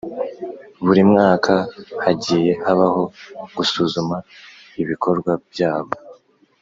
[0.85, 1.53] Buri mwaka
[2.03, 3.03] hagiye habaho
[3.55, 4.15] gusuzuma
[4.81, 5.93] ibikorwa byabo